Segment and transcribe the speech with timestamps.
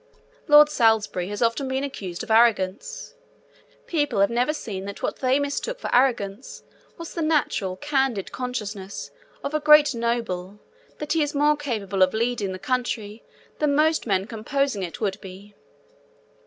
[0.47, 3.13] Lord Salisbury has often been accused of arrogance;
[3.85, 6.63] people have never seen that what they mistook for arrogance
[6.97, 9.11] was the natural, candid consciousness
[9.43, 10.57] of a great noble
[10.97, 13.23] that he is more capable of leading the country
[13.59, 15.53] than most men composing it would be.